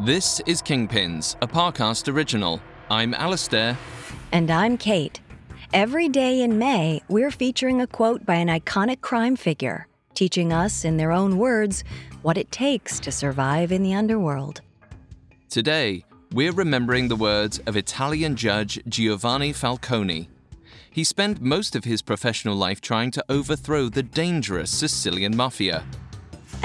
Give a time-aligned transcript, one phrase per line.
[0.00, 2.60] This is Kingpins, a Parcast original.
[2.90, 3.78] I'm Alastair.
[4.30, 5.22] And I'm Kate.
[5.72, 10.84] Every day in May, we're featuring a quote by an iconic crime figure, teaching us,
[10.84, 11.82] in their own words,
[12.20, 14.60] what it takes to survive in the underworld.
[15.48, 20.28] Today, we're remembering the words of Italian judge Giovanni Falcone.
[20.90, 25.84] He spent most of his professional life trying to overthrow the dangerous Sicilian mafia.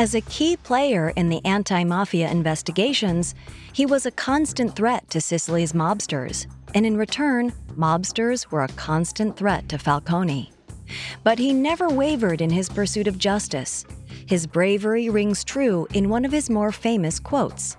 [0.01, 3.35] As a key player in the anti mafia investigations,
[3.71, 9.37] he was a constant threat to Sicily's mobsters, and in return, mobsters were a constant
[9.37, 10.51] threat to Falcone.
[11.23, 13.85] But he never wavered in his pursuit of justice.
[14.25, 17.77] His bravery rings true in one of his more famous quotes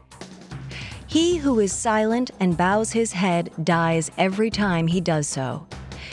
[1.09, 5.67] He who is silent and bows his head dies every time he does so.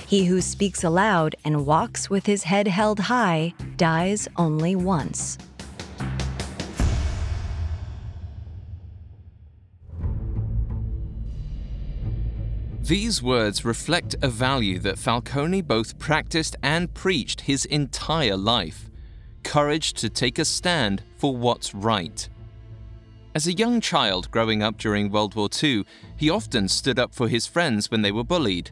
[0.07, 5.37] He who speaks aloud and walks with his head held high dies only once.
[12.89, 18.89] These words reflect a value that Falcone both practiced and preached his entire life
[19.43, 22.27] courage to take a stand for what's right.
[23.35, 25.85] As a young child growing up during World War II,
[26.17, 28.71] he often stood up for his friends when they were bullied.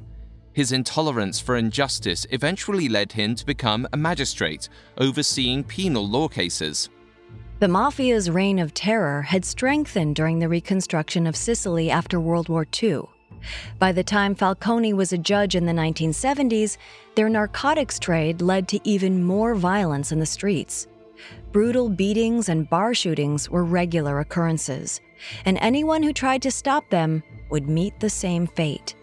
[0.51, 6.89] His intolerance for injustice eventually led him to become a magistrate, overseeing penal law cases.
[7.59, 12.65] The Mafia's reign of terror had strengthened during the reconstruction of Sicily after World War
[12.81, 13.03] II.
[13.79, 16.77] By the time Falcone was a judge in the 1970s,
[17.15, 20.87] their narcotics trade led to even more violence in the streets.
[21.51, 25.01] Brutal beatings and bar shootings were regular occurrences,
[25.45, 28.95] and anyone who tried to stop them would meet the same fate.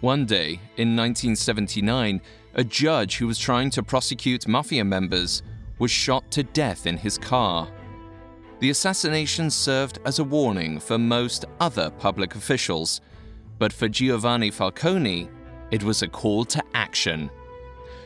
[0.00, 2.20] One day, in 1979,
[2.54, 5.42] a judge who was trying to prosecute mafia members
[5.78, 7.68] was shot to death in his car.
[8.60, 13.00] The assassination served as a warning for most other public officials,
[13.58, 15.30] but for Giovanni Falcone,
[15.70, 17.30] it was a call to action.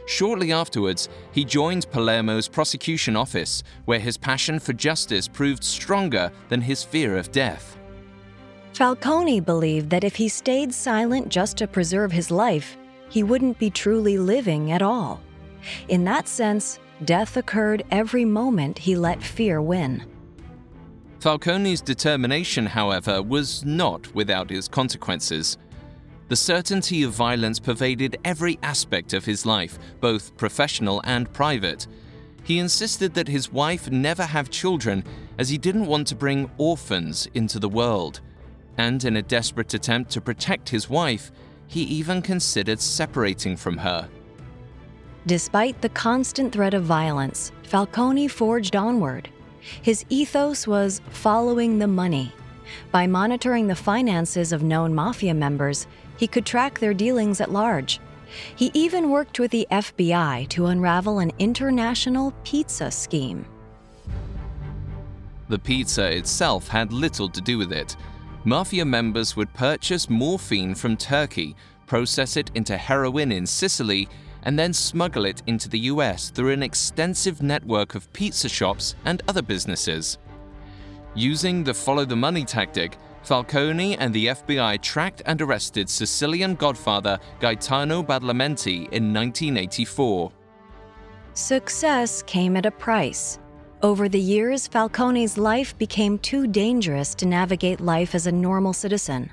[0.07, 6.61] Shortly afterwards, he joined Palermo's prosecution office, where his passion for justice proved stronger than
[6.61, 7.77] his fear of death.
[8.75, 12.77] Falcone believed that if he stayed silent just to preserve his life,
[13.09, 15.21] he wouldn't be truly living at all.
[15.89, 20.05] In that sense, death occurred every moment he let fear win.
[21.25, 25.57] Falcone's determination, however, was not without its consequences.
[26.29, 31.87] The certainty of violence pervaded every aspect of his life, both professional and private.
[32.43, 35.03] He insisted that his wife never have children
[35.39, 38.21] as he didn't want to bring orphans into the world
[38.77, 41.33] and in a desperate attempt to protect his wife,
[41.69, 44.11] he even considered separating from her.
[45.25, 49.31] Despite the constant threat of violence, Falcone forged onward.
[49.83, 52.33] His ethos was following the money.
[52.91, 55.87] By monitoring the finances of known mafia members,
[56.17, 58.01] he could track their dealings at large.
[58.57, 63.47] He even worked with the FBI to unravel an international pizza scheme.
[65.49, 67.97] The pizza itself had little to do with it.
[68.45, 71.55] Mafia members would purchase morphine from Turkey,
[71.87, 74.09] process it into heroin in Sicily,
[74.45, 79.23] and then smuggle it into the US through an extensive network of pizza shops and
[79.29, 80.19] other businesses.
[81.15, 87.19] Using the follow the money tactic, Falcone and the FBI tracked and arrested Sicilian godfather
[87.41, 90.31] Gaetano Badalamenti in 1984.
[91.33, 93.39] Success came at a price.
[93.83, 99.31] Over the years, Falcone's life became too dangerous to navigate life as a normal citizen.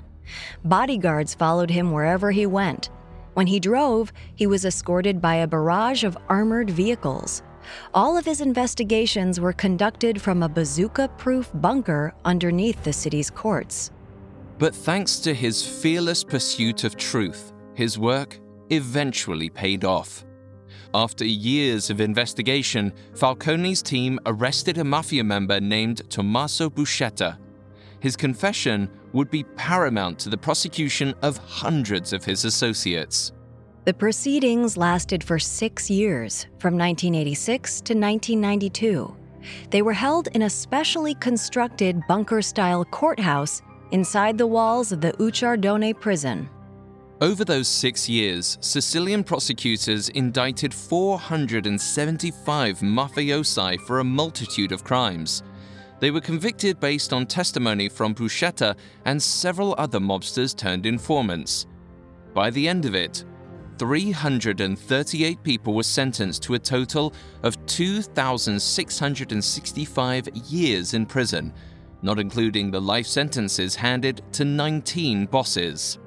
[0.64, 2.90] Bodyguards followed him wherever he went.
[3.34, 7.42] When he drove, he was escorted by a barrage of armored vehicles.
[7.94, 13.90] All of his investigations were conducted from a bazooka proof bunker underneath the city's courts.
[14.58, 18.38] But thanks to his fearless pursuit of truth, his work
[18.70, 20.24] eventually paid off.
[20.94, 27.38] After years of investigation, Falcone's team arrested a mafia member named Tommaso Buscetta.
[28.00, 33.32] His confession would be paramount to the prosecution of hundreds of his associates.
[33.84, 39.16] The proceedings lasted for six years, from 1986 to 1992.
[39.70, 43.60] They were held in a specially constructed bunker style courthouse
[43.90, 46.48] inside the walls of the Ucciardone prison.
[47.20, 55.44] Over those six years, Sicilian prosecutors indicted 475 mafiosi for a multitude of crimes.
[56.02, 61.66] They were convicted based on testimony from Buscetta and several other mobsters turned informants.
[62.34, 63.24] By the end of it,
[63.78, 67.14] 338 people were sentenced to a total
[67.44, 71.54] of 2,665 years in prison,
[72.02, 76.00] not including the life sentences handed to 19 bosses.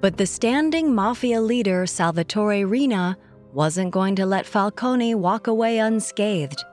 [0.00, 3.16] But the standing mafia leader Salvatore Riina
[3.52, 6.64] wasn't going to let Falcone walk away unscathed.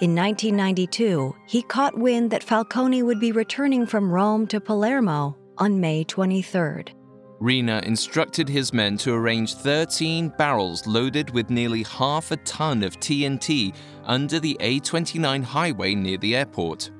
[0.00, 5.80] In 1992, he caught wind that Falcone would be returning from Rome to Palermo on
[5.80, 6.90] May 23rd.
[7.40, 12.98] Riina instructed his men to arrange 13 barrels loaded with nearly half a ton of
[13.00, 13.74] TNT
[14.04, 16.90] under the A29 highway near the airport.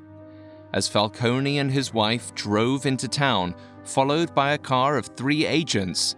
[0.72, 3.54] As Falcone and his wife drove into town,
[3.84, 6.16] followed by a car of three agents,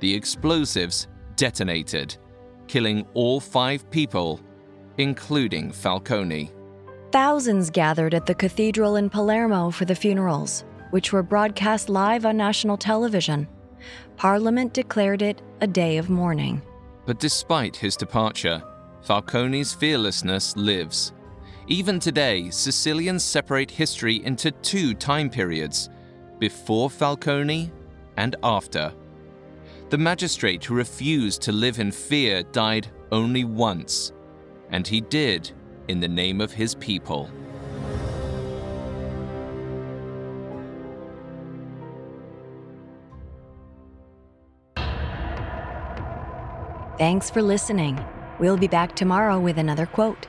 [0.00, 2.16] the explosives detonated,
[2.68, 4.40] killing all five people,
[4.98, 6.52] including Falcone.
[7.12, 12.36] Thousands gathered at the cathedral in Palermo for the funerals, which were broadcast live on
[12.36, 13.48] national television.
[14.16, 16.62] Parliament declared it a day of mourning.
[17.04, 18.62] But despite his departure,
[19.02, 21.12] Falcone's fearlessness lives.
[21.68, 25.88] Even today, Sicilians separate history into two time periods
[26.38, 27.72] before Falcone
[28.16, 28.92] and after.
[29.90, 34.12] The magistrate who refused to live in fear died only once,
[34.70, 35.50] and he did
[35.88, 37.30] in the name of his people.
[46.98, 48.02] Thanks for listening.
[48.38, 50.26] We'll be back tomorrow with another quote.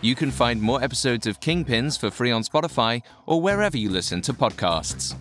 [0.00, 4.22] You can find more episodes of Kingpins for free on Spotify or wherever you listen
[4.22, 5.14] to podcasts.